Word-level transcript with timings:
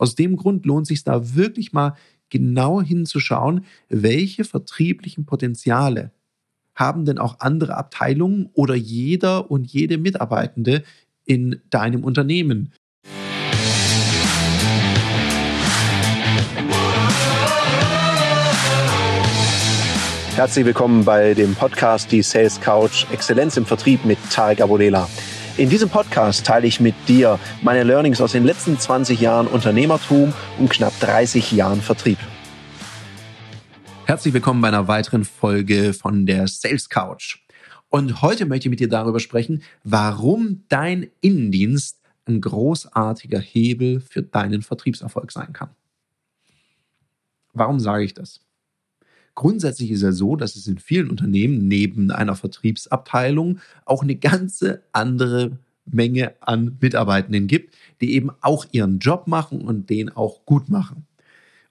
Aus 0.00 0.14
dem 0.14 0.36
Grund 0.36 0.64
lohnt 0.64 0.86
sich 0.86 1.04
da 1.04 1.34
wirklich 1.34 1.74
mal 1.74 1.94
genau 2.30 2.80
hinzuschauen, 2.80 3.66
welche 3.90 4.44
vertrieblichen 4.44 5.26
Potenziale 5.26 6.10
haben 6.74 7.04
denn 7.04 7.18
auch 7.18 7.40
andere 7.40 7.76
Abteilungen 7.76 8.48
oder 8.54 8.74
jeder 8.74 9.50
und 9.50 9.70
jede 9.70 9.98
Mitarbeitende 9.98 10.84
in 11.26 11.60
deinem 11.68 12.02
Unternehmen. 12.02 12.72
Herzlich 20.34 20.64
willkommen 20.64 21.04
bei 21.04 21.34
dem 21.34 21.54
Podcast 21.54 22.10
Die 22.10 22.22
Sales 22.22 22.58
Couch 22.58 23.04
Exzellenz 23.12 23.58
im 23.58 23.66
Vertrieb 23.66 24.06
mit 24.06 24.16
Tarek 24.30 24.62
Abodela. 24.62 25.10
In 25.56 25.68
diesem 25.68 25.90
Podcast 25.90 26.46
teile 26.46 26.66
ich 26.66 26.80
mit 26.80 26.94
dir 27.08 27.38
meine 27.62 27.82
Learnings 27.82 28.20
aus 28.20 28.32
den 28.32 28.44
letzten 28.44 28.78
20 28.78 29.20
Jahren 29.20 29.46
Unternehmertum 29.46 30.32
und 30.58 30.70
knapp 30.70 30.98
30 31.00 31.52
Jahren 31.52 31.82
Vertrieb. 31.82 32.18
Herzlich 34.06 34.32
willkommen 34.32 34.60
bei 34.60 34.68
einer 34.68 34.88
weiteren 34.88 35.24
Folge 35.24 35.92
von 35.92 36.24
der 36.24 36.46
Sales 36.46 36.88
Couch. 36.88 37.38
Und 37.88 38.22
heute 38.22 38.46
möchte 38.46 38.68
ich 38.68 38.70
mit 38.70 38.80
dir 38.80 38.88
darüber 38.88 39.20
sprechen, 39.20 39.62
warum 39.82 40.64
dein 40.68 41.10
Innendienst 41.20 42.00
ein 42.26 42.40
großartiger 42.40 43.40
Hebel 43.40 44.00
für 44.00 44.22
deinen 44.22 44.62
Vertriebserfolg 44.62 45.32
sein 45.32 45.52
kann. 45.52 45.70
Warum 47.52 47.80
sage 47.80 48.04
ich 48.04 48.14
das? 48.14 48.40
Grundsätzlich 49.40 49.90
ist 49.90 50.02
ja 50.02 50.12
so, 50.12 50.36
dass 50.36 50.54
es 50.54 50.66
in 50.66 50.76
vielen 50.76 51.08
Unternehmen 51.08 51.66
neben 51.66 52.10
einer 52.10 52.36
Vertriebsabteilung 52.36 53.58
auch 53.86 54.02
eine 54.02 54.16
ganze 54.16 54.82
andere 54.92 55.56
Menge 55.86 56.34
an 56.42 56.76
Mitarbeitenden 56.78 57.46
gibt, 57.46 57.74
die 58.02 58.12
eben 58.12 58.28
auch 58.42 58.66
ihren 58.70 58.98
Job 58.98 59.28
machen 59.28 59.62
und 59.62 59.88
den 59.88 60.10
auch 60.10 60.44
gut 60.44 60.68
machen. 60.68 61.06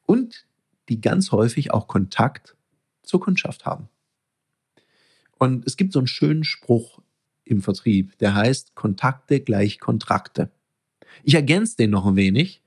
Und 0.07 0.47
die 0.89 0.99
ganz 0.99 1.31
häufig 1.31 1.71
auch 1.71 1.87
Kontakt 1.87 2.55
zur 3.03 3.19
Kundschaft 3.19 3.67
haben. 3.67 3.87
Und 5.37 5.67
es 5.67 5.77
gibt 5.77 5.93
so 5.93 5.99
einen 5.99 6.07
schönen 6.07 6.45
Spruch 6.45 7.03
im 7.45 7.61
Vertrieb, 7.61 8.17
der 8.17 8.33
heißt 8.33 8.73
Kontakte 8.73 9.41
gleich 9.41 9.79
Kontrakte. 9.79 10.49
Ich 11.21 11.35
ergänze 11.35 11.77
den 11.77 11.91
noch 11.91 12.07
ein 12.07 12.15
wenig. 12.15 12.63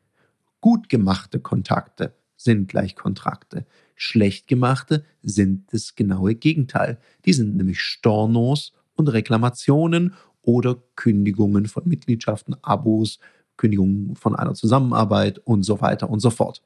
Gut 0.61 0.89
gemachte 0.89 1.41
Kontakte 1.41 2.15
sind 2.37 2.69
gleich 2.69 2.95
Kontrakte. 2.95 3.67
Schlecht 3.95 4.49
gemachte 4.49 5.05
sind 5.23 5.73
das 5.73 5.95
genaue 5.95 6.35
Gegenteil. 6.35 6.99
Die 7.25 7.33
sind 7.33 7.57
nämlich 7.57 7.81
Stornos 7.81 8.73
und 8.95 9.09
Reklamationen 9.09 10.15
oder 10.43 10.83
Kündigungen 10.97 11.67
von 11.67 11.87
Mitgliedschaften, 11.87 12.57
Abos, 12.63 13.19
Kündigungen 13.57 14.17
von 14.17 14.35
einer 14.35 14.55
Zusammenarbeit 14.55 15.39
und 15.39 15.63
so 15.63 15.81
weiter 15.81 16.11
und 16.11 16.21
so 16.21 16.31
fort. 16.31 16.63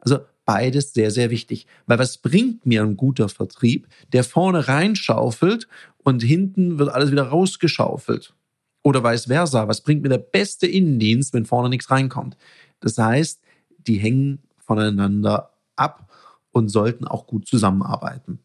Also 0.00 0.20
beides 0.44 0.94
sehr, 0.94 1.10
sehr 1.10 1.30
wichtig. 1.30 1.66
Weil 1.86 1.98
was 1.98 2.18
bringt 2.18 2.64
mir 2.64 2.82
ein 2.82 2.96
guter 2.96 3.28
Vertrieb, 3.28 3.86
der 4.12 4.24
vorne 4.24 4.68
reinschaufelt 4.68 5.68
und 5.98 6.22
hinten 6.22 6.78
wird 6.78 6.88
alles 6.88 7.10
wieder 7.10 7.24
rausgeschaufelt? 7.24 8.34
Oder 8.82 9.04
vice 9.04 9.26
versa. 9.26 9.68
Was 9.68 9.82
bringt 9.82 10.02
mir 10.02 10.08
der 10.08 10.18
beste 10.18 10.66
Innendienst, 10.66 11.34
wenn 11.34 11.44
vorne 11.44 11.68
nichts 11.68 11.90
reinkommt? 11.90 12.36
Das 12.80 12.96
heißt, 12.96 13.42
die 13.78 13.96
hängen 13.96 14.42
voneinander 14.56 15.52
ab 15.76 16.07
und 16.52 16.68
sollten 16.68 17.06
auch 17.06 17.26
gut 17.26 17.46
zusammenarbeiten. 17.46 18.40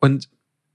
Und 0.00 0.28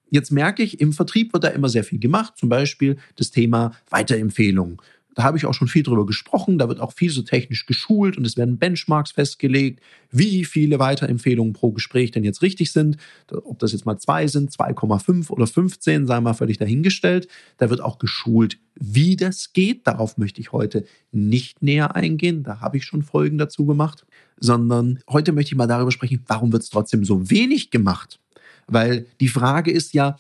jetzt 0.09 0.31
merke 0.31 0.63
ich, 0.63 0.79
im 0.79 0.93
Vertrieb 0.93 1.33
wird 1.33 1.43
da 1.43 1.49
immer 1.49 1.69
sehr 1.69 1.83
viel 1.83 1.99
gemacht, 1.99 2.38
zum 2.38 2.49
Beispiel 2.49 2.97
das 3.16 3.31
Thema 3.31 3.71
Weiterempfehlung. 3.89 4.81
Da 5.16 5.23
habe 5.23 5.38
ich 5.38 5.45
auch 5.45 5.53
schon 5.53 5.67
viel 5.67 5.83
drüber 5.83 6.06
gesprochen. 6.06 6.58
Da 6.58 6.67
wird 6.67 6.80
auch 6.80 6.94
viel 6.94 7.11
so 7.11 7.22
technisch 7.22 7.66
geschult 7.66 8.17
und 8.17 8.25
es 8.25 8.38
werden 8.38 8.58
Benchmarks 8.58 9.11
festgelegt, 9.11 9.81
wie 10.11 10.45
viele 10.45 10.80
Weiterempfehlungen 10.80 11.53
pro 11.53 11.72
Gespräch 11.72 12.11
denn 12.11 12.23
jetzt 12.23 12.42
richtig 12.42 12.72
sind. 12.72 12.97
Ob 13.31 13.59
das 13.59 13.72
jetzt 13.72 13.86
mal 13.86 13.97
zwei 13.97 14.28
sind, 14.28 14.52
2,5 14.52 15.30
oder 15.30 15.47
15, 15.47 16.08
sei 16.08 16.19
mal 16.19 16.34
völlig 16.34 16.57
dahingestellt. 16.57 17.28
Da 17.57 17.69
wird 17.69 17.81
auch 17.81 18.00
geschult, 18.00 18.59
wie 18.75 19.16
das 19.16 19.53
geht. 19.53 19.85
Darauf 19.88 20.18
möchte 20.18 20.41
ich 20.41 20.51
heute 20.51 20.85
nicht 21.12 21.62
näher 21.62 21.95
eingehen. 21.95 22.44
Da 22.44 22.59
habe 22.59 22.78
ich 22.78 22.85
schon 22.85 23.03
Folgen 23.03 23.38
dazu 23.38 23.66
gemacht. 23.66 24.06
Sondern 24.40 25.00
heute 25.07 25.31
möchte 25.31 25.53
ich 25.53 25.57
mal 25.57 25.68
darüber 25.68 25.91
sprechen, 25.91 26.24
warum 26.28 26.51
wird 26.51 26.63
es 26.63 26.69
trotzdem 26.69 27.06
so 27.06 27.30
wenig 27.30 27.69
gemacht? 27.72 28.19
Weil 28.68 29.06
die 29.19 29.28
Frage 29.28 29.72
ist 29.72 29.94
ja, 29.94 30.18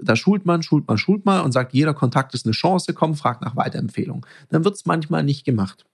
da 0.00 0.16
schult 0.16 0.46
man, 0.46 0.62
schult 0.62 0.88
man, 0.88 0.98
schult 0.98 1.24
man 1.24 1.44
und 1.44 1.52
sagt, 1.52 1.72
jeder 1.72 1.94
Kontakt 1.94 2.34
ist 2.34 2.46
eine 2.46 2.52
Chance, 2.52 2.94
komm, 2.94 3.14
frag 3.14 3.40
nach 3.40 3.56
Weiterempfehlung. 3.56 4.26
Dann 4.50 4.64
wird 4.64 4.74
es 4.74 4.86
manchmal 4.86 5.24
nicht 5.24 5.44
gemacht. 5.44 5.84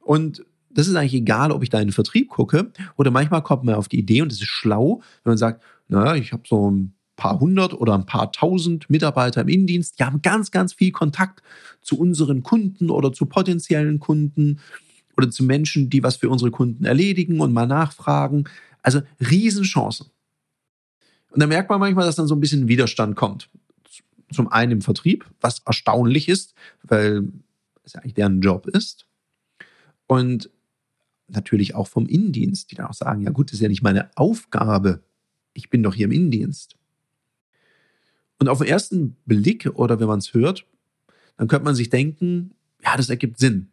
Und 0.00 0.44
das 0.70 0.86
ist 0.86 0.94
eigentlich 0.94 1.14
egal, 1.14 1.52
ob 1.52 1.62
ich 1.62 1.68
da 1.68 1.80
in 1.80 1.88
den 1.88 1.92
Vertrieb 1.92 2.28
gucke 2.28 2.72
oder 2.96 3.10
manchmal 3.10 3.42
kommt 3.42 3.64
man 3.64 3.74
auf 3.74 3.88
die 3.88 3.98
Idee 3.98 4.22
und 4.22 4.32
es 4.32 4.40
ist 4.40 4.48
schlau, 4.48 5.00
wenn 5.24 5.32
man 5.32 5.38
sagt, 5.38 5.62
naja, 5.88 6.14
ich 6.14 6.32
habe 6.32 6.44
so 6.46 6.70
ein 6.70 6.94
paar 7.16 7.40
hundert 7.40 7.74
oder 7.74 7.94
ein 7.94 8.06
paar 8.06 8.32
tausend 8.32 8.88
Mitarbeiter 8.88 9.42
im 9.42 9.48
Innendienst, 9.48 9.98
die 9.98 10.04
haben 10.04 10.22
ganz, 10.22 10.50
ganz 10.50 10.72
viel 10.72 10.92
Kontakt 10.92 11.42
zu 11.82 11.98
unseren 11.98 12.42
Kunden 12.42 12.88
oder 12.88 13.12
zu 13.12 13.26
potenziellen 13.26 13.98
Kunden 13.98 14.60
oder 15.16 15.30
zu 15.30 15.44
Menschen, 15.44 15.90
die 15.90 16.02
was 16.02 16.16
für 16.16 16.30
unsere 16.30 16.50
Kunden 16.50 16.84
erledigen 16.84 17.40
und 17.40 17.52
mal 17.52 17.66
nachfragen. 17.66 18.44
Also 18.82 19.02
Riesenchancen. 19.20 20.06
Und 21.30 21.40
da 21.40 21.46
merkt 21.46 21.70
man 21.70 21.80
manchmal, 21.80 22.06
dass 22.06 22.16
dann 22.16 22.26
so 22.26 22.34
ein 22.34 22.40
bisschen 22.40 22.68
Widerstand 22.68 23.16
kommt. 23.16 23.48
Zum 24.32 24.48
einen 24.48 24.72
im 24.72 24.80
Vertrieb, 24.80 25.26
was 25.40 25.60
erstaunlich 25.64 26.28
ist, 26.28 26.54
weil 26.82 27.28
es 27.84 27.94
ja 27.94 28.00
eigentlich 28.00 28.14
deren 28.14 28.40
Job 28.40 28.66
ist. 28.66 29.06
Und 30.06 30.50
natürlich 31.28 31.74
auch 31.74 31.86
vom 31.86 32.06
Innendienst, 32.06 32.70
die 32.70 32.74
dann 32.74 32.86
auch 32.86 32.94
sagen, 32.94 33.22
ja 33.22 33.30
gut, 33.30 33.48
das 33.48 33.54
ist 33.54 33.60
ja 33.60 33.68
nicht 33.68 33.82
meine 33.82 34.10
Aufgabe. 34.16 35.02
Ich 35.52 35.70
bin 35.70 35.82
doch 35.82 35.94
hier 35.94 36.06
im 36.06 36.12
Innendienst. 36.12 36.76
Und 38.38 38.48
auf 38.48 38.58
den 38.58 38.68
ersten 38.68 39.16
Blick 39.26 39.70
oder 39.74 40.00
wenn 40.00 40.08
man 40.08 40.18
es 40.18 40.34
hört, 40.34 40.66
dann 41.36 41.48
könnte 41.48 41.64
man 41.64 41.74
sich 41.74 41.90
denken, 41.90 42.54
ja, 42.82 42.96
das 42.96 43.10
ergibt 43.10 43.38
Sinn. 43.38 43.68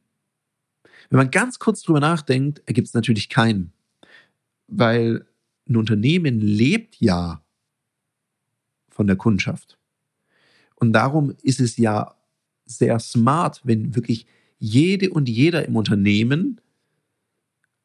Wenn 1.09 1.18
man 1.18 1.31
ganz 1.31 1.59
kurz 1.59 1.81
drüber 1.81 2.00
nachdenkt, 2.00 2.62
ergibt 2.66 2.88
es 2.88 2.94
natürlich 2.94 3.29
keinen. 3.29 3.72
Weil 4.68 5.25
ein 5.69 5.78
Unternehmen 5.78 6.39
lebt 6.39 7.00
ja 7.00 7.41
von 8.97 9.07
der 9.07 9.15
Kundschaft. 9.15 9.77
Und 10.75 10.91
darum 10.91 11.35
ist 11.43 11.59
es 11.59 11.77
ja 11.77 12.15
sehr 12.65 12.99
smart, 12.99 13.61
wenn 13.63 13.95
wirklich 13.95 14.25
jede 14.57 15.11
und 15.11 15.29
jeder 15.29 15.65
im 15.65 15.75
Unternehmen 15.75 16.59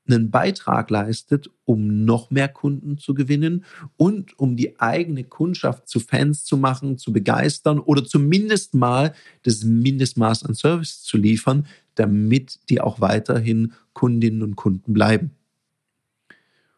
einen 0.08 0.30
Beitrag 0.30 0.88
leistet, 0.90 1.50
um 1.64 2.04
noch 2.06 2.30
mehr 2.30 2.48
Kunden 2.48 2.96
zu 2.96 3.12
gewinnen 3.12 3.64
und 3.96 4.38
um 4.38 4.56
die 4.56 4.80
eigene 4.80 5.22
Kundschaft 5.22 5.86
zu 5.86 6.00
Fans 6.00 6.44
zu 6.44 6.56
machen, 6.56 6.96
zu 6.96 7.12
begeistern 7.12 7.78
oder 7.78 8.04
zumindest 8.04 8.74
mal 8.74 9.14
das 9.42 9.64
Mindestmaß 9.64 10.44
an 10.44 10.54
Service 10.54 11.02
zu 11.02 11.18
liefern, 11.18 11.66
damit 11.94 12.58
die 12.70 12.80
auch 12.80 13.00
weiterhin 13.00 13.74
Kundinnen 13.92 14.42
und 14.42 14.56
Kunden 14.56 14.94
bleiben. 14.94 15.32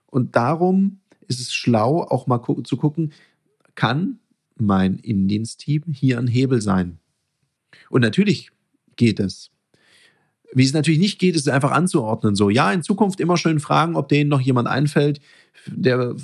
Und 0.07 0.35
darum 0.35 0.99
ist 1.29 1.41
es 1.41 1.55
schlau, 1.55 2.03
auch 2.03 2.27
mal 2.27 2.43
zu 2.65 2.77
gucken, 2.77 3.13
kann 3.75 4.19
mein 4.57 4.97
Innendienstteam 4.97 5.85
hier 5.93 6.19
ein 6.19 6.27
Hebel 6.27 6.61
sein. 6.61 6.99
Und 7.91 8.03
natürlich 8.03 8.51
geht 8.97 9.21
es. 9.21 9.51
Wie 10.53 10.65
es 10.65 10.73
natürlich 10.73 11.01
nicht 11.01 11.19
geht, 11.19 11.35
ist 11.35 11.49
einfach 11.49 11.73
anzuordnen. 11.73 12.37
So, 12.37 12.49
ja, 12.49 12.73
in 12.73 12.83
Zukunft 12.83 13.19
immer 13.19 13.37
schön 13.37 13.59
fragen, 13.59 13.97
ob 13.97 14.09
denen 14.09 14.31
noch 14.31 14.41
jemand 14.41 14.69
einfällt, 14.69 15.21
der 15.67 16.15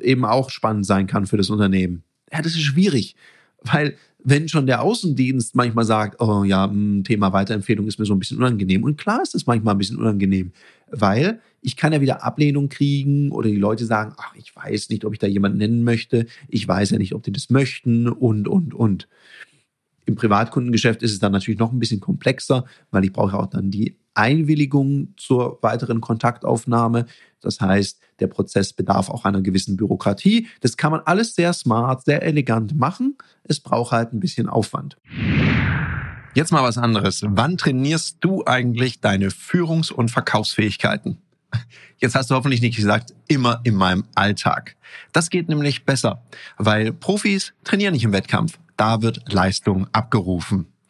eben 0.00 0.24
auch 0.24 0.50
spannend 0.50 0.86
sein 0.86 1.08
kann 1.08 1.26
für 1.26 1.36
das 1.36 1.50
Unternehmen. 1.50 2.04
Ja, 2.32 2.40
das 2.40 2.52
ist 2.52 2.62
schwierig, 2.62 3.16
weil 3.62 3.96
wenn 4.24 4.48
schon 4.48 4.66
der 4.66 4.82
Außendienst 4.82 5.54
manchmal 5.54 5.84
sagt, 5.84 6.20
oh 6.20 6.44
ja, 6.44 6.68
hm, 6.68 7.04
Thema 7.04 7.32
Weiterempfehlung 7.32 7.86
ist 7.86 7.98
mir 7.98 8.04
so 8.04 8.14
ein 8.14 8.18
bisschen 8.18 8.38
unangenehm. 8.38 8.84
Und 8.84 8.98
klar 8.98 9.22
ist 9.22 9.34
es 9.34 9.46
manchmal 9.46 9.74
ein 9.74 9.78
bisschen 9.78 9.98
unangenehm, 9.98 10.52
weil 10.90 11.40
ich 11.62 11.76
kann 11.76 11.92
ja 11.92 12.00
wieder 12.00 12.24
Ablehnung 12.24 12.68
kriegen 12.68 13.30
oder 13.32 13.48
die 13.48 13.56
Leute 13.56 13.84
sagen, 13.84 14.14
ach, 14.16 14.34
ich 14.36 14.54
weiß 14.54 14.88
nicht, 14.90 15.04
ob 15.04 15.12
ich 15.12 15.18
da 15.18 15.26
jemanden 15.26 15.58
nennen 15.58 15.84
möchte. 15.84 16.26
Ich 16.48 16.66
weiß 16.66 16.90
ja 16.90 16.98
nicht, 16.98 17.14
ob 17.14 17.22
die 17.22 17.32
das 17.32 17.50
möchten 17.50 18.08
und, 18.08 18.48
und, 18.48 18.74
und. 18.74 19.08
Im 20.06 20.14
Privatkundengeschäft 20.16 21.02
ist 21.02 21.12
es 21.12 21.18
dann 21.18 21.32
natürlich 21.32 21.60
noch 21.60 21.72
ein 21.72 21.78
bisschen 21.78 22.00
komplexer, 22.00 22.64
weil 22.90 23.04
ich 23.04 23.12
brauche 23.12 23.38
auch 23.38 23.46
dann 23.46 23.70
die 23.70 23.96
Einwilligung 24.14 25.14
zur 25.16 25.58
weiteren 25.62 26.00
Kontaktaufnahme. 26.00 27.06
Das 27.40 27.60
heißt, 27.60 28.00
der 28.20 28.26
Prozess 28.26 28.72
bedarf 28.72 29.08
auch 29.08 29.24
einer 29.24 29.40
gewissen 29.40 29.76
Bürokratie. 29.76 30.48
Das 30.60 30.76
kann 30.76 30.92
man 30.92 31.00
alles 31.04 31.34
sehr 31.34 31.52
smart, 31.52 32.04
sehr 32.04 32.22
elegant 32.22 32.78
machen. 32.78 33.16
Es 33.44 33.60
braucht 33.60 33.92
halt 33.92 34.12
ein 34.12 34.20
bisschen 34.20 34.48
Aufwand. 34.48 34.96
Jetzt 36.34 36.52
mal 36.52 36.62
was 36.62 36.78
anderes. 36.78 37.22
Wann 37.26 37.56
trainierst 37.56 38.18
du 38.20 38.44
eigentlich 38.46 39.00
deine 39.00 39.30
Führungs- 39.30 39.90
und 39.90 40.10
Verkaufsfähigkeiten? 40.10 41.18
Jetzt 41.98 42.14
hast 42.14 42.30
du 42.30 42.34
hoffentlich 42.34 42.60
nicht 42.60 42.76
gesagt, 42.76 43.14
immer 43.26 43.60
in 43.64 43.74
meinem 43.74 44.04
Alltag. 44.14 44.76
Das 45.12 45.30
geht 45.30 45.48
nämlich 45.48 45.84
besser, 45.84 46.22
weil 46.56 46.92
Profis 46.92 47.52
trainieren 47.64 47.94
nicht 47.94 48.04
im 48.04 48.12
Wettkampf. 48.12 48.58
Da 48.76 49.02
wird 49.02 49.32
Leistung 49.32 49.88
abgerufen. 49.92 50.66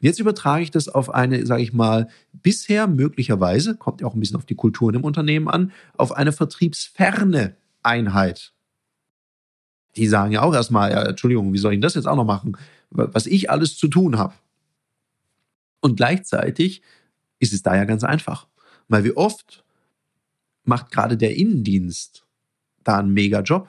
Jetzt 0.00 0.18
übertrage 0.18 0.62
ich 0.62 0.70
das 0.70 0.88
auf 0.88 1.10
eine, 1.10 1.44
sage 1.46 1.62
ich 1.62 1.72
mal, 1.72 2.08
bisher 2.32 2.86
möglicherweise, 2.86 3.76
kommt 3.76 4.00
ja 4.00 4.06
auch 4.06 4.14
ein 4.14 4.20
bisschen 4.20 4.36
auf 4.36 4.46
die 4.46 4.54
Kulturen 4.54 4.94
im 4.94 5.04
Unternehmen 5.04 5.48
an, 5.48 5.72
auf 5.96 6.12
eine 6.12 6.32
vertriebsferne 6.32 7.56
Einheit. 7.82 8.52
Die 9.96 10.08
sagen 10.08 10.32
ja 10.32 10.42
auch 10.42 10.54
erstmal, 10.54 10.90
ja, 10.90 11.02
Entschuldigung, 11.02 11.52
wie 11.52 11.58
soll 11.58 11.74
ich 11.74 11.80
das 11.80 11.94
jetzt 11.94 12.06
auch 12.06 12.16
noch 12.16 12.24
machen, 12.24 12.56
was 12.90 13.26
ich 13.26 13.50
alles 13.50 13.76
zu 13.76 13.88
tun 13.88 14.18
habe. 14.18 14.34
Und 15.80 15.96
gleichzeitig 15.96 16.82
ist 17.38 17.52
es 17.52 17.62
da 17.62 17.76
ja 17.76 17.84
ganz 17.84 18.02
einfach, 18.04 18.46
weil 18.88 19.04
wie 19.04 19.16
oft 19.16 19.64
macht 20.64 20.90
gerade 20.90 21.16
der 21.16 21.36
Innendienst 21.36 22.24
da 22.84 22.98
einen 22.98 23.12
mega 23.12 23.40
Job. 23.40 23.68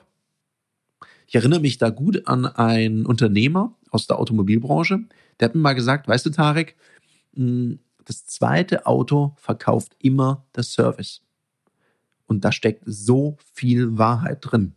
Ich 1.32 1.36
erinnere 1.36 1.62
mich 1.62 1.78
da 1.78 1.92
gut 1.92 2.28
an 2.28 2.46
einen 2.46 3.06
Unternehmer 3.06 3.74
aus 3.90 4.06
der 4.06 4.20
Automobilbranche, 4.20 5.06
der 5.40 5.48
hat 5.48 5.56
mir 5.56 5.62
mal 5.62 5.72
gesagt, 5.72 6.10
weißt 6.10 6.26
du, 6.26 6.30
Tarek, 6.30 6.76
hm, 7.34 7.80
das 8.04 8.26
zweite 8.26 8.86
Auto 8.86 9.34
verkauft 9.38 9.96
immer 10.00 10.46
das 10.52 10.74
Service. 10.74 11.22
Und 12.26 12.44
da 12.44 12.52
steckt 12.52 12.84
so 12.86 13.38
viel 13.54 13.98
Wahrheit 13.98 14.40
drin. 14.42 14.74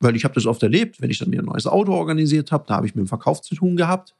Weil 0.00 0.16
ich 0.16 0.24
habe 0.24 0.32
das 0.32 0.46
oft 0.46 0.62
erlebt, 0.62 1.02
wenn 1.02 1.10
ich 1.10 1.18
dann 1.18 1.28
mir 1.28 1.40
ein 1.40 1.44
neues 1.44 1.66
Auto 1.66 1.92
organisiert 1.92 2.50
habe, 2.50 2.64
da 2.66 2.76
habe 2.76 2.86
ich 2.86 2.94
mit 2.94 3.04
dem 3.04 3.08
Verkauf 3.08 3.42
zu 3.42 3.54
tun 3.54 3.76
gehabt. 3.76 4.14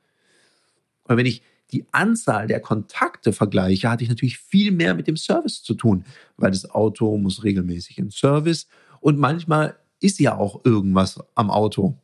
Und 1.04 1.16
wenn 1.16 1.24
ich 1.24 1.40
die 1.72 1.86
Anzahl 1.92 2.46
der 2.46 2.60
Kontakte 2.60 3.32
vergleiche, 3.32 3.88
hatte 3.88 4.04
ich 4.04 4.10
natürlich 4.10 4.36
viel 4.36 4.70
mehr 4.70 4.94
mit 4.94 5.06
dem 5.06 5.16
Service 5.16 5.62
zu 5.62 5.72
tun, 5.72 6.04
weil 6.36 6.50
das 6.50 6.68
Auto 6.68 7.16
muss 7.16 7.42
regelmäßig 7.42 7.96
in 7.96 8.10
Service 8.10 8.68
und 9.00 9.18
manchmal 9.18 9.78
ist 10.00 10.19
ja 10.20 10.37
auch 10.37 10.64
irgendwas 10.64 11.19
am 11.34 11.50
Auto. 11.50 11.96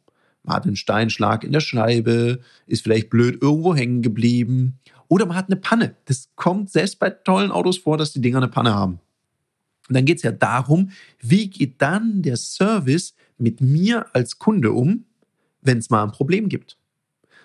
Man 0.42 0.56
hat 0.56 0.66
einen 0.66 0.76
Steinschlag 0.76 1.44
in 1.44 1.52
der 1.52 1.60
Scheibe, 1.60 2.40
ist 2.66 2.82
vielleicht 2.82 3.10
blöd 3.10 3.40
irgendwo 3.40 3.74
hängen 3.74 4.02
geblieben 4.02 4.78
oder 5.08 5.26
man 5.26 5.36
hat 5.36 5.46
eine 5.46 5.56
Panne. 5.56 5.96
Das 6.06 6.30
kommt 6.36 6.70
selbst 6.70 6.98
bei 6.98 7.10
tollen 7.10 7.50
Autos 7.50 7.78
vor, 7.78 7.96
dass 7.96 8.12
die 8.12 8.20
Dinger 8.20 8.38
eine 8.38 8.48
Panne 8.48 8.74
haben. 8.74 8.98
Und 9.88 9.96
dann 9.96 10.04
geht 10.04 10.18
es 10.18 10.22
ja 10.22 10.32
darum, 10.32 10.90
wie 11.20 11.50
geht 11.50 11.82
dann 11.82 12.22
der 12.22 12.36
Service 12.36 13.14
mit 13.38 13.60
mir 13.60 14.06
als 14.14 14.38
Kunde 14.38 14.72
um, 14.72 15.04
wenn 15.60 15.78
es 15.78 15.90
mal 15.90 16.02
ein 16.02 16.12
Problem 16.12 16.48
gibt. 16.48 16.78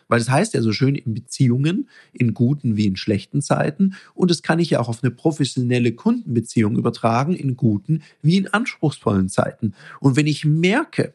Weil 0.07 0.19
das 0.19 0.29
heißt 0.29 0.53
ja 0.53 0.61
so 0.61 0.71
schön 0.71 0.95
in 0.95 1.13
Beziehungen, 1.13 1.89
in 2.13 2.33
guten 2.33 2.77
wie 2.77 2.85
in 2.85 2.95
schlechten 2.95 3.41
Zeiten. 3.41 3.95
Und 4.13 4.31
das 4.31 4.41
kann 4.41 4.59
ich 4.59 4.69
ja 4.69 4.79
auch 4.79 4.89
auf 4.89 5.03
eine 5.03 5.11
professionelle 5.11 5.93
Kundenbeziehung 5.93 6.77
übertragen, 6.77 7.33
in 7.33 7.55
guten 7.55 8.03
wie 8.21 8.37
in 8.37 8.47
anspruchsvollen 8.47 9.29
Zeiten. 9.29 9.73
Und 9.99 10.15
wenn 10.15 10.27
ich 10.27 10.45
merke, 10.45 11.13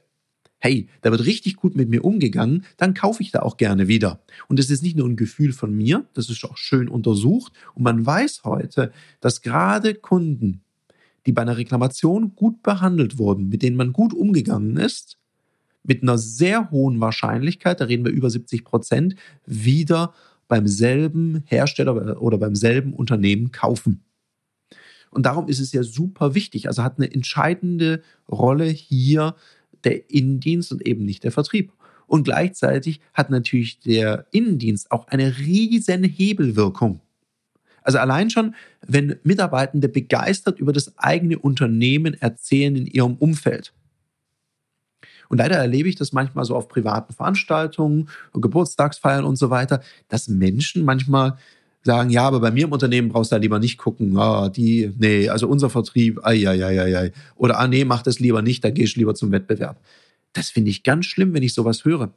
hey, 0.63 0.89
da 1.01 1.11
wird 1.11 1.27
richtig 1.27 1.57
gut 1.57 1.75
mit 1.75 1.89
mir 1.89 2.05
umgegangen, 2.05 2.65
dann 2.77 2.95
kaufe 2.95 3.23
ich 3.23 3.33
da 3.33 3.41
auch 3.41 3.57
gerne 3.57 3.89
wieder. 3.89 4.23
Und 4.47 4.61
es 4.61 4.71
ist 4.71 4.83
nicht 4.83 4.97
nur 4.97 5.09
ein 5.09 5.17
Gefühl 5.17 5.53
von 5.53 5.75
mir, 5.75 6.07
das 6.15 6.31
ist 6.31 6.45
auch 6.45 6.57
schön 6.57 6.89
untersucht. 6.89 7.53
Und 7.75 7.83
man 7.83 8.07
weiß 8.07 8.43
heute, 8.45 8.93
dass 9.21 9.43
gerade 9.43 9.95
Kunden, 9.95 10.61
die 11.27 11.33
bei 11.33 11.43
einer 11.43 11.57
Reklamation 11.57 12.37
gut 12.37 12.63
behandelt 12.63 13.19
wurden, 13.19 13.49
mit 13.49 13.63
denen 13.63 13.77
man 13.77 13.93
gut 13.93 14.15
umgegangen 14.15 14.77
ist, 14.77 15.19
mit 15.85 16.03
einer 16.03 16.19
sehr 16.19 16.71
hohen 16.71 17.01
Wahrscheinlichkeit, 17.01 17.81
da 17.81 17.87
reden 17.87 18.05
wir 18.05 18.13
über 18.13 18.31
70 18.31 18.65
Prozent, 18.65 19.17
wieder 19.47 20.13
beim 20.49 20.67
selben 20.67 21.43
Hersteller 21.47 22.21
oder 22.21 22.39
beim 22.39 22.55
selben 22.55 22.93
Unternehmen 22.93 23.53
kaufen. 23.53 24.05
Und 25.11 25.27
darum 25.27 25.49
ist 25.49 25.61
es 25.61 25.73
ja 25.73 25.83
super 25.83 26.35
wichtig, 26.35 26.69
also 26.69 26.83
hat 26.83 26.99
eine 26.99 27.13
entscheidende 27.13 28.03
Rolle 28.31 28.67
hier 28.67 29.35
der 29.85 30.11
Innendienst 30.11 30.73
und 30.73 30.87
eben 30.87 31.05
nicht 31.05 31.25
der 31.25 31.33
Vertrieb. 31.33 31.73
Und 32.07 32.25
gleichzeitig 32.25 33.01
hat 33.15 33.31
natürlich 33.31 33.81
der 33.81 34.27
Innendienst 34.31 34.91
auch 34.91 35.09
eine 35.09 35.39
riesen 35.39 36.05
Hebelwirkung. 36.05 37.01
Also 37.83 37.99
allein 37.99 38.31
schon, 38.31 38.55
wenn 38.87 39.17
Mitarbeitende 39.25 39.89
begeistert 39.89 40.59
über 40.59 40.73
das 40.73 40.97
eigene 40.99 41.39
Unternehmen 41.39 42.15
erzählen 42.15 42.77
in 42.77 42.87
ihrem 42.87 43.15
Umfeld. 43.17 43.73
Und 45.33 45.39
leider 45.39 45.57
erlebe 45.57 45.89
ich 45.89 45.97
das 45.97 46.13
manchmal 46.13 46.45
so 46.45 46.55
auf 46.55 46.69
privaten 46.69 47.15
Veranstaltungen, 47.15 48.11
Geburtstagsfeiern 48.35 49.25
und 49.25 49.37
so 49.37 49.49
weiter, 49.49 49.81
dass 50.09 50.29
Menschen 50.29 50.85
manchmal 50.85 51.39
sagen, 51.83 52.11
ja, 52.11 52.25
aber 52.25 52.39
bei 52.39 52.51
mir 52.51 52.65
im 52.65 52.73
Unternehmen 52.73 53.09
brauchst 53.09 53.33
du 53.33 53.37
da 53.37 53.41
lieber 53.41 53.59
nicht 53.59 53.79
gucken, 53.79 54.19
ah, 54.19 54.51
die, 54.51 54.93
nee, 54.99 55.31
also 55.31 55.49
unser 55.49 55.71
Vertrieb, 55.71 56.21
ai, 56.23 56.47
ai, 56.47 56.63
ai, 56.63 56.99
ai. 56.99 57.13
Oder, 57.35 57.59
ah, 57.59 57.67
nee, 57.67 57.87
mach 57.87 58.03
das 58.03 58.21
lieber 58.21 58.43
nicht, 58.43 58.63
da 58.63 58.69
gehst 58.69 58.97
du 58.97 59.01
lieber 59.01 59.15
zum 59.15 59.33
Wettbewerb. 59.33 59.83
Das 60.35 60.51
finde 60.51 60.69
ich 60.69 60.83
ganz 60.83 61.07
schlimm, 61.07 61.33
wenn 61.33 61.43
ich 61.43 61.55
sowas 61.55 61.87
höre. 61.87 62.13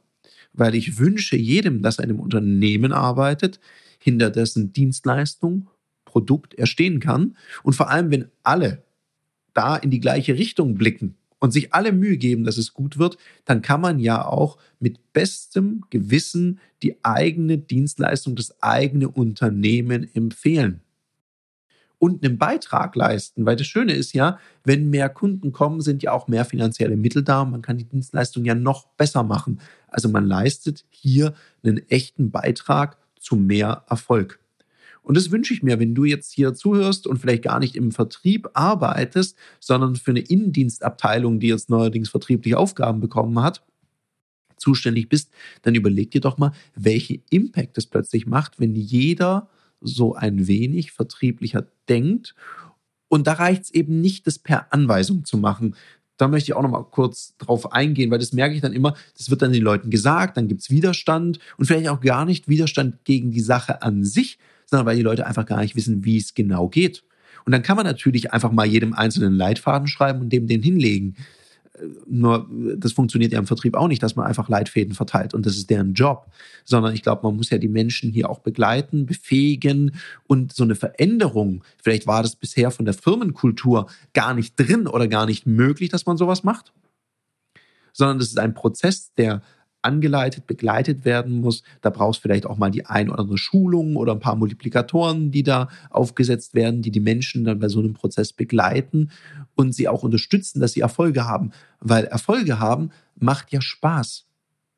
Weil 0.52 0.74
ich 0.74 0.98
wünsche 0.98 1.38
jedem, 1.38 1.80
dass 1.80 1.98
er 1.98 2.04
in 2.04 2.10
einem 2.10 2.20
Unternehmen 2.20 2.92
arbeitet, 2.92 3.60
hinter 3.98 4.28
dessen 4.28 4.74
Dienstleistung, 4.74 5.70
Produkt 6.04 6.52
er 6.52 6.66
stehen 6.66 7.00
kann. 7.00 7.34
Und 7.62 7.72
vor 7.72 7.88
allem, 7.88 8.10
wenn 8.10 8.26
alle 8.42 8.82
da 9.54 9.74
in 9.74 9.90
die 9.90 10.00
gleiche 10.00 10.34
Richtung 10.34 10.74
blicken 10.74 11.16
und 11.46 11.52
sich 11.52 11.72
alle 11.72 11.92
Mühe 11.92 12.16
geben, 12.16 12.42
dass 12.42 12.56
es 12.56 12.74
gut 12.74 12.98
wird, 12.98 13.18
dann 13.44 13.62
kann 13.62 13.80
man 13.80 14.00
ja 14.00 14.26
auch 14.26 14.58
mit 14.80 15.12
bestem 15.12 15.84
Gewissen 15.90 16.58
die 16.82 16.96
eigene 17.04 17.56
Dienstleistung, 17.56 18.34
das 18.34 18.60
eigene 18.64 19.08
Unternehmen 19.08 20.12
empfehlen 20.12 20.80
und 22.00 22.24
einen 22.24 22.36
Beitrag 22.36 22.96
leisten. 22.96 23.46
Weil 23.46 23.54
das 23.54 23.68
Schöne 23.68 23.92
ist 23.92 24.12
ja, 24.12 24.40
wenn 24.64 24.90
mehr 24.90 25.08
Kunden 25.08 25.52
kommen, 25.52 25.80
sind 25.82 26.02
ja 26.02 26.10
auch 26.10 26.26
mehr 26.26 26.44
finanzielle 26.44 26.96
Mittel 26.96 27.22
da 27.22 27.42
und 27.42 27.52
man 27.52 27.62
kann 27.62 27.78
die 27.78 27.84
Dienstleistung 27.88 28.44
ja 28.44 28.56
noch 28.56 28.88
besser 28.96 29.22
machen. 29.22 29.60
Also 29.86 30.08
man 30.08 30.26
leistet 30.26 30.84
hier 30.90 31.32
einen 31.62 31.78
echten 31.88 32.32
Beitrag 32.32 32.98
zu 33.20 33.36
mehr 33.36 33.84
Erfolg. 33.88 34.40
Und 35.06 35.16
das 35.16 35.30
wünsche 35.30 35.54
ich 35.54 35.62
mir, 35.62 35.78
wenn 35.78 35.94
du 35.94 36.02
jetzt 36.02 36.32
hier 36.32 36.52
zuhörst 36.52 37.06
und 37.06 37.18
vielleicht 37.18 37.44
gar 37.44 37.60
nicht 37.60 37.76
im 37.76 37.92
Vertrieb 37.92 38.48
arbeitest, 38.54 39.36
sondern 39.60 39.94
für 39.94 40.10
eine 40.10 40.18
Innendienstabteilung, 40.18 41.38
die 41.38 41.46
jetzt 41.46 41.70
neuerdings 41.70 42.08
vertriebliche 42.08 42.58
Aufgaben 42.58 42.98
bekommen 42.98 43.40
hat, 43.40 43.62
zuständig 44.56 45.08
bist, 45.08 45.30
dann 45.62 45.76
überleg 45.76 46.10
dir 46.10 46.20
doch 46.20 46.38
mal, 46.38 46.50
welchen 46.74 47.22
Impact 47.30 47.78
es 47.78 47.86
plötzlich 47.86 48.26
macht, 48.26 48.58
wenn 48.58 48.74
jeder 48.74 49.48
so 49.80 50.16
ein 50.16 50.48
wenig 50.48 50.90
vertrieblicher 50.90 51.68
denkt. 51.88 52.34
Und 53.06 53.28
da 53.28 53.34
reicht 53.34 53.62
es 53.62 53.70
eben 53.70 54.00
nicht, 54.00 54.26
das 54.26 54.40
per 54.40 54.72
Anweisung 54.72 55.24
zu 55.24 55.38
machen. 55.38 55.76
Da 56.16 56.26
möchte 56.26 56.50
ich 56.50 56.54
auch 56.56 56.62
noch 56.62 56.70
mal 56.70 56.82
kurz 56.82 57.36
drauf 57.38 57.70
eingehen, 57.72 58.10
weil 58.10 58.18
das 58.18 58.32
merke 58.32 58.56
ich 58.56 58.60
dann 58.60 58.72
immer, 58.72 58.96
das 59.16 59.30
wird 59.30 59.40
dann 59.40 59.52
den 59.52 59.62
Leuten 59.62 59.88
gesagt, 59.88 60.36
dann 60.36 60.48
gibt 60.48 60.62
es 60.62 60.70
Widerstand 60.70 61.38
und 61.58 61.66
vielleicht 61.66 61.90
auch 61.90 62.00
gar 62.00 62.24
nicht 62.24 62.48
Widerstand 62.48 63.04
gegen 63.04 63.30
die 63.30 63.38
Sache 63.38 63.82
an 63.82 64.02
sich, 64.02 64.40
sondern 64.66 64.86
weil 64.86 64.96
die 64.96 65.02
Leute 65.02 65.26
einfach 65.26 65.46
gar 65.46 65.60
nicht 65.60 65.76
wissen, 65.76 66.04
wie 66.04 66.18
es 66.18 66.34
genau 66.34 66.68
geht. 66.68 67.04
Und 67.44 67.52
dann 67.52 67.62
kann 67.62 67.76
man 67.76 67.86
natürlich 67.86 68.32
einfach 68.32 68.50
mal 68.50 68.66
jedem 68.66 68.92
einzelnen 68.92 69.34
Leitfaden 69.34 69.86
schreiben 69.86 70.20
und 70.20 70.30
dem 70.30 70.48
den 70.48 70.62
hinlegen. 70.62 71.14
Äh, 71.74 71.86
nur 72.06 72.50
das 72.76 72.92
funktioniert 72.92 73.32
ja 73.32 73.38
im 73.38 73.46
Vertrieb 73.46 73.76
auch 73.76 73.88
nicht, 73.88 74.02
dass 74.02 74.16
man 74.16 74.26
einfach 74.26 74.48
Leitfäden 74.48 74.94
verteilt 74.94 75.32
und 75.32 75.46
das 75.46 75.56
ist 75.56 75.70
deren 75.70 75.94
Job, 75.94 76.26
sondern 76.64 76.92
ich 76.92 77.02
glaube, 77.02 77.22
man 77.22 77.36
muss 77.36 77.50
ja 77.50 77.58
die 77.58 77.68
Menschen 77.68 78.10
hier 78.10 78.28
auch 78.28 78.40
begleiten, 78.40 79.06
befähigen 79.06 79.92
und 80.26 80.52
so 80.52 80.64
eine 80.64 80.74
Veränderung, 80.74 81.62
vielleicht 81.82 82.06
war 82.06 82.22
das 82.22 82.34
bisher 82.34 82.70
von 82.72 82.84
der 82.84 82.94
Firmenkultur 82.94 83.86
gar 84.12 84.34
nicht 84.34 84.58
drin 84.58 84.88
oder 84.88 85.06
gar 85.06 85.26
nicht 85.26 85.46
möglich, 85.46 85.90
dass 85.90 86.06
man 86.06 86.16
sowas 86.16 86.42
macht, 86.42 86.72
sondern 87.92 88.18
das 88.18 88.28
ist 88.28 88.38
ein 88.38 88.54
Prozess, 88.54 89.14
der 89.14 89.42
angeleitet, 89.86 90.46
begleitet 90.46 91.04
werden 91.04 91.40
muss. 91.40 91.62
Da 91.80 91.90
brauchst 91.90 92.18
du 92.18 92.22
vielleicht 92.22 92.44
auch 92.44 92.58
mal 92.58 92.70
die 92.70 92.84
ein 92.84 93.08
oder 93.08 93.20
andere 93.20 93.38
Schulung 93.38 93.96
oder 93.96 94.12
ein 94.12 94.20
paar 94.20 94.36
Multiplikatoren, 94.36 95.30
die 95.30 95.42
da 95.42 95.68
aufgesetzt 95.90 96.54
werden, 96.54 96.82
die 96.82 96.90
die 96.90 97.00
Menschen 97.00 97.44
dann 97.44 97.58
bei 97.58 97.68
so 97.68 97.78
einem 97.78 97.94
Prozess 97.94 98.32
begleiten 98.32 99.10
und 99.54 99.74
sie 99.74 99.88
auch 99.88 100.02
unterstützen, 100.02 100.60
dass 100.60 100.72
sie 100.72 100.80
Erfolge 100.80 101.24
haben. 101.24 101.52
Weil 101.80 102.04
Erfolge 102.04 102.58
haben 102.58 102.90
macht 103.18 103.52
ja 103.52 103.60
Spaß. 103.60 104.26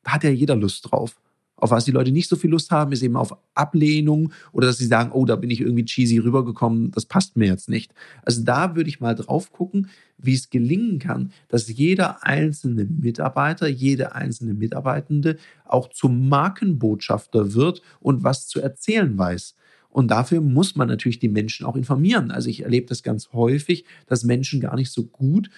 Da 0.03 0.13
hat 0.13 0.23
ja 0.23 0.29
jeder 0.29 0.55
Lust 0.55 0.89
drauf. 0.89 1.17
Auf 1.59 1.71
was 1.71 1.85
die 1.85 1.91
Leute 1.91 2.11
nicht 2.11 2.29
so 2.29 2.35
viel 2.35 2.49
Lust 2.49 2.71
haben, 2.71 2.91
ist 2.91 3.03
eben 3.03 3.15
auf 3.15 3.35
Ablehnung 3.53 4.31
oder 4.51 4.67
dass 4.67 4.77
sie 4.77 4.85
sagen, 4.85 5.11
oh, 5.11 5.25
da 5.25 5.35
bin 5.35 5.49
ich 5.49 5.61
irgendwie 5.61 5.85
cheesy 5.85 6.17
rübergekommen, 6.17 6.91
das 6.91 7.05
passt 7.05 7.37
mir 7.37 7.47
jetzt 7.47 7.69
nicht. 7.69 7.93
Also 8.23 8.43
da 8.43 8.75
würde 8.75 8.89
ich 8.89 8.99
mal 8.99 9.15
drauf 9.15 9.51
gucken, 9.51 9.89
wie 10.17 10.33
es 10.33 10.49
gelingen 10.49 10.99
kann, 10.99 11.31
dass 11.47 11.67
jeder 11.67 12.25
einzelne 12.25 12.85
Mitarbeiter, 12.85 13.67
jede 13.67 14.15
einzelne 14.15 14.53
Mitarbeitende 14.53 15.37
auch 15.65 15.89
zum 15.89 16.29
Markenbotschafter 16.29 17.53
wird 17.53 17.81
und 17.99 18.23
was 18.23 18.47
zu 18.47 18.61
erzählen 18.61 19.17
weiß. 19.17 19.55
Und 19.89 20.11
dafür 20.11 20.41
muss 20.41 20.75
man 20.75 20.87
natürlich 20.87 21.19
die 21.19 21.29
Menschen 21.29 21.65
auch 21.65 21.75
informieren. 21.75 22.31
Also 22.31 22.49
ich 22.49 22.63
erlebe 22.63 22.87
das 22.87 23.03
ganz 23.03 23.33
häufig, 23.33 23.85
dass 24.05 24.23
Menschen 24.23 24.61
gar 24.61 24.75
nicht 24.75 24.91
so 24.91 25.05
gut 25.05 25.49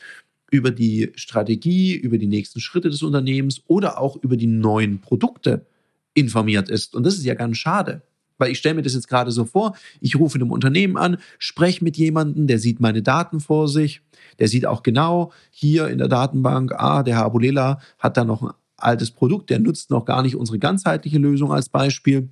über 0.49 0.71
die 0.71 1.11
Strategie, 1.15 1.95
über 1.95 2.17
die 2.17 2.27
nächsten 2.27 2.59
Schritte 2.59 2.89
des 2.89 3.03
Unternehmens 3.03 3.61
oder 3.67 3.99
auch 3.99 4.15
über 4.17 4.37
die 4.37 4.47
neuen 4.47 4.99
Produkte 4.99 5.65
informiert 6.13 6.69
ist. 6.69 6.95
Und 6.95 7.05
das 7.05 7.15
ist 7.15 7.25
ja 7.25 7.33
ganz 7.33 7.57
schade. 7.57 8.01
Weil 8.37 8.51
ich 8.51 8.57
stelle 8.57 8.75
mir 8.75 8.81
das 8.81 8.95
jetzt 8.95 9.07
gerade 9.07 9.29
so 9.29 9.45
vor, 9.45 9.75
ich 9.99 10.15
rufe 10.15 10.37
in 10.37 10.41
einem 10.41 10.51
Unternehmen 10.51 10.97
an, 10.97 11.17
spreche 11.37 11.83
mit 11.83 11.95
jemandem, 11.97 12.47
der 12.47 12.57
sieht 12.57 12.79
meine 12.79 13.03
Daten 13.03 13.39
vor 13.39 13.67
sich, 13.67 14.01
der 14.39 14.47
sieht 14.47 14.65
auch 14.65 14.81
genau 14.81 15.31
hier 15.51 15.89
in 15.89 15.99
der 15.99 16.07
Datenbank, 16.07 16.73
ah, 16.73 17.03
der 17.03 17.17
Herr 17.17 17.25
Abulela 17.25 17.79
hat 17.99 18.17
da 18.17 18.23
noch 18.23 18.41
ein 18.41 18.51
altes 18.77 19.11
Produkt, 19.11 19.51
der 19.51 19.59
nutzt 19.59 19.91
noch 19.91 20.05
gar 20.05 20.23
nicht 20.23 20.35
unsere 20.35 20.57
ganzheitliche 20.57 21.19
Lösung 21.19 21.53
als 21.53 21.69
Beispiel. 21.69 22.29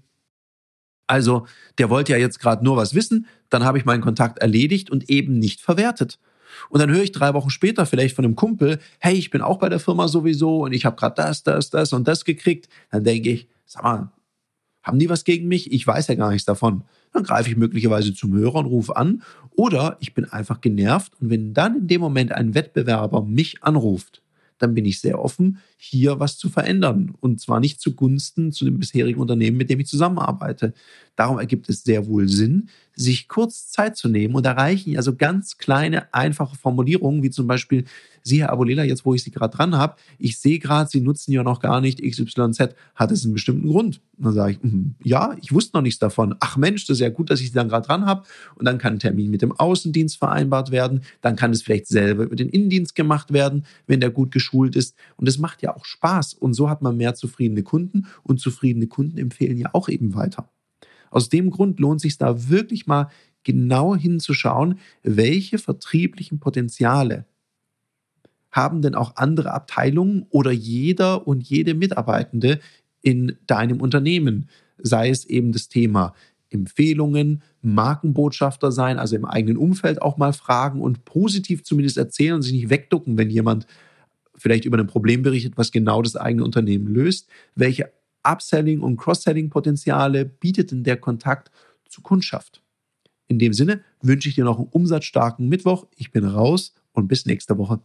Also, 1.05 1.45
der 1.77 1.89
wollte 1.89 2.11
ja 2.11 2.17
jetzt 2.17 2.39
gerade 2.39 2.63
nur 2.63 2.75
was 2.75 2.93
wissen, 2.93 3.27
dann 3.49 3.63
habe 3.63 3.77
ich 3.77 3.85
meinen 3.85 4.01
Kontakt 4.01 4.39
erledigt 4.39 4.89
und 4.89 5.09
eben 5.09 5.37
nicht 5.37 5.61
verwertet. 5.61 6.19
Und 6.69 6.79
dann 6.79 6.89
höre 6.91 7.03
ich 7.03 7.11
drei 7.11 7.33
Wochen 7.33 7.49
später 7.49 7.85
vielleicht 7.85 8.15
von 8.15 8.25
einem 8.25 8.35
Kumpel, 8.35 8.79
hey, 8.99 9.13
ich 9.13 9.29
bin 9.29 9.41
auch 9.41 9.57
bei 9.57 9.69
der 9.69 9.79
Firma 9.79 10.07
sowieso 10.07 10.63
und 10.63 10.73
ich 10.73 10.85
habe 10.85 10.95
gerade 10.95 11.15
das, 11.15 11.43
das, 11.43 11.69
das 11.69 11.93
und 11.93 12.07
das 12.07 12.25
gekriegt. 12.25 12.67
Dann 12.91 13.03
denke 13.03 13.29
ich, 13.29 13.47
sag 13.69 13.83
mal, 13.83 14.11
haben 14.81 14.99
die 14.99 15.09
was 15.09 15.23
gegen 15.23 15.47
mich? 15.47 15.71
Ich 15.71 15.85
weiß 15.85 16.07
ja 16.07 16.15
gar 16.15 16.31
nichts 16.31 16.45
davon. 16.45 16.83
Dann 17.13 17.23
greife 17.23 17.49
ich 17.49 17.57
möglicherweise 17.57 18.13
zum 18.13 18.33
Hörer 18.33 18.55
und 18.55 18.65
rufe 18.65 18.95
an. 18.95 19.21
Oder 19.55 19.97
ich 19.99 20.13
bin 20.13 20.25
einfach 20.25 20.61
genervt. 20.61 21.13
Und 21.21 21.29
wenn 21.29 21.53
dann 21.53 21.81
in 21.81 21.87
dem 21.87 22.01
Moment 22.01 22.31
ein 22.31 22.55
Wettbewerber 22.55 23.23
mich 23.23 23.63
anruft, 23.63 24.23
dann 24.57 24.73
bin 24.73 24.85
ich 24.85 24.99
sehr 24.99 25.19
offen, 25.19 25.59
hier 25.77 26.19
was 26.19 26.37
zu 26.37 26.49
verändern. 26.49 27.13
Und 27.19 27.39
zwar 27.39 27.59
nicht 27.59 27.79
zugunsten 27.79 28.51
zu 28.51 28.65
dem 28.65 28.79
bisherigen 28.79 29.19
Unternehmen, 29.19 29.57
mit 29.57 29.69
dem 29.69 29.79
ich 29.79 29.87
zusammenarbeite. 29.87 30.73
Darum 31.15 31.39
ergibt 31.39 31.69
es 31.69 31.83
sehr 31.83 32.07
wohl 32.07 32.27
Sinn, 32.27 32.69
sich 32.99 33.29
kurz 33.29 33.69
Zeit 33.69 33.95
zu 33.95 34.09
nehmen 34.09 34.35
und 34.35 34.45
erreichen 34.45 34.97
also 34.97 35.15
ganz 35.15 35.57
kleine, 35.57 36.13
einfache 36.13 36.57
Formulierungen, 36.57 37.23
wie 37.23 37.29
zum 37.29 37.47
Beispiel, 37.47 37.85
Sie, 38.21 38.41
Herr 38.41 38.51
Abulela, 38.51 38.83
jetzt 38.83 39.05
wo 39.05 39.13
ich 39.13 39.23
Sie 39.23 39.31
gerade 39.31 39.55
dran 39.55 39.77
habe, 39.77 39.95
ich 40.17 40.37
sehe 40.37 40.59
gerade, 40.59 40.89
Sie 40.89 40.99
nutzen 40.99 41.31
ja 41.31 41.41
noch 41.41 41.61
gar 41.61 41.79
nicht 41.79 42.01
XYZ, 42.01 42.75
hat 42.95 43.11
es 43.11 43.23
einen 43.23 43.33
bestimmten 43.33 43.69
Grund? 43.69 44.01
Und 44.17 44.25
dann 44.25 44.33
sage 44.33 44.51
ich, 44.51 44.59
mm, 44.61 44.95
ja, 45.01 45.37
ich 45.41 45.53
wusste 45.53 45.77
noch 45.77 45.81
nichts 45.81 45.99
davon. 45.99 46.35
Ach 46.41 46.57
Mensch, 46.57 46.85
das 46.87 46.97
ist 46.97 47.01
ja 47.01 47.09
gut, 47.09 47.29
dass 47.29 47.39
ich 47.39 47.47
Sie 47.47 47.53
dann 47.53 47.69
gerade 47.69 47.87
dran 47.87 48.05
habe. 48.05 48.23
Und 48.55 48.65
dann 48.65 48.77
kann 48.77 48.95
ein 48.95 48.99
Termin 48.99 49.31
mit 49.31 49.41
dem 49.41 49.53
Außendienst 49.53 50.17
vereinbart 50.17 50.71
werden. 50.71 51.01
Dann 51.21 51.37
kann 51.37 51.51
es 51.51 51.61
vielleicht 51.61 51.87
selber 51.87 52.23
über 52.23 52.35
den 52.35 52.49
Innendienst 52.49 52.95
gemacht 52.95 53.31
werden, 53.31 53.65
wenn 53.87 54.01
der 54.01 54.09
gut 54.09 54.31
geschult 54.31 54.75
ist. 54.75 54.95
Und 55.15 55.25
das 55.25 55.37
macht 55.37 55.61
ja 55.61 55.73
auch 55.73 55.85
Spaß. 55.85 56.33
Und 56.33 56.53
so 56.53 56.69
hat 56.69 56.81
man 56.81 56.97
mehr 56.97 57.15
zufriedene 57.15 57.63
Kunden. 57.63 58.07
Und 58.23 58.41
zufriedene 58.41 58.87
Kunden 58.87 59.17
empfehlen 59.17 59.57
ja 59.57 59.69
auch 59.71 59.87
eben 59.87 60.13
weiter. 60.15 60.49
Aus 61.11 61.29
dem 61.29 61.49
Grund 61.49 61.79
lohnt 61.79 62.01
sich 62.01 62.17
da 62.17 62.49
wirklich 62.49 62.87
mal 62.87 63.09
genau 63.43 63.95
hinzuschauen, 63.95 64.79
welche 65.03 65.57
vertrieblichen 65.57 66.39
Potenziale 66.39 67.25
haben 68.51 68.81
denn 68.81 68.95
auch 68.95 69.15
andere 69.15 69.51
Abteilungen 69.51 70.25
oder 70.29 70.51
jeder 70.51 71.27
und 71.27 71.47
jede 71.47 71.73
Mitarbeitende 71.73 72.59
in 73.01 73.37
deinem 73.47 73.81
Unternehmen? 73.81 74.49
Sei 74.77 75.09
es 75.09 75.25
eben 75.25 75.51
das 75.51 75.69
Thema 75.69 76.13
Empfehlungen, 76.49 77.43
Markenbotschafter 77.61 78.71
sein, 78.71 78.97
also 78.97 79.15
im 79.15 79.25
eigenen 79.25 79.57
Umfeld 79.57 80.01
auch 80.01 80.17
mal 80.17 80.33
fragen 80.33 80.81
und 80.81 81.05
positiv 81.05 81.63
zumindest 81.63 81.97
erzählen 81.97 82.35
und 82.35 82.41
sich 82.41 82.53
nicht 82.53 82.69
wegducken, 82.69 83.17
wenn 83.17 83.29
jemand 83.29 83.67
vielleicht 84.35 84.65
über 84.65 84.77
ein 84.77 84.87
Problem 84.87 85.21
berichtet, 85.21 85.57
was 85.57 85.71
genau 85.71 86.01
das 86.01 86.15
eigene 86.15 86.43
Unternehmen 86.43 86.87
löst. 86.87 87.29
Welche 87.55 87.91
Upselling- 88.23 88.81
und 88.81 88.97
Cross-Selling-Potenziale 88.97 90.25
bietet 90.25 90.71
denn 90.71 90.83
der 90.83 90.97
Kontakt 90.97 91.51
zur 91.87 92.03
Kundschaft? 92.03 92.61
In 93.27 93.39
dem 93.39 93.53
Sinne 93.53 93.81
wünsche 94.01 94.29
ich 94.29 94.35
dir 94.35 94.43
noch 94.43 94.57
einen 94.57 94.69
umsatzstarken 94.69 95.47
Mittwoch. 95.47 95.85
Ich 95.95 96.11
bin 96.11 96.25
raus 96.25 96.73
und 96.93 97.07
bis 97.07 97.25
nächste 97.25 97.57
Woche. 97.57 97.79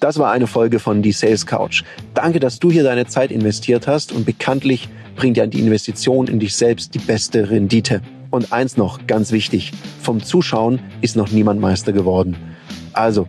Das 0.00 0.18
war 0.18 0.30
eine 0.30 0.46
Folge 0.46 0.78
von 0.78 1.00
Die 1.00 1.12
Sales 1.12 1.46
Couch. 1.46 1.82
Danke, 2.12 2.38
dass 2.38 2.58
du 2.58 2.70
hier 2.70 2.82
deine 2.82 3.06
Zeit 3.06 3.30
investiert 3.30 3.86
hast 3.86 4.12
und 4.12 4.26
bekanntlich 4.26 4.88
bringt 5.14 5.36
ja 5.38 5.46
die 5.46 5.60
Investition 5.60 6.26
in 6.26 6.38
dich 6.38 6.54
selbst 6.54 6.94
die 6.94 6.98
beste 6.98 7.48
Rendite. 7.50 8.02
Und 8.30 8.52
eins 8.52 8.76
noch, 8.76 9.06
ganz 9.06 9.32
wichtig, 9.32 9.72
vom 10.02 10.22
Zuschauen 10.22 10.80
ist 11.00 11.16
noch 11.16 11.30
niemand 11.30 11.60
Meister 11.60 11.92
geworden. 11.92 12.36
Also 12.92 13.28